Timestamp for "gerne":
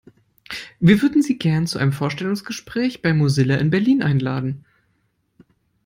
1.37-1.67